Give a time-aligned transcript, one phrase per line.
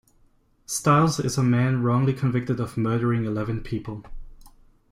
[0.65, 4.03] Stiles is a man wrongly convicted of murdering eleven people.